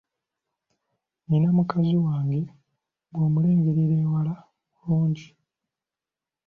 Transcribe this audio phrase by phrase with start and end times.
[1.23, 2.41] Nnina mukazi wange;
[3.11, 4.33] bw'omulengerera ewala
[4.77, 5.27] mulungi.